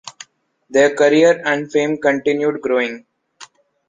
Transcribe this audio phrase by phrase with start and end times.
[0.71, 3.05] Their career and fame continued growing.